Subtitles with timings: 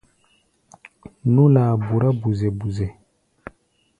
[1.33, 2.87] Nú-laa burá buzɛ-buzɛ.